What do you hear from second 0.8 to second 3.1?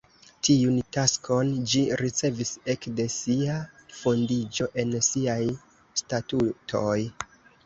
taskon ĝi ricevis ekde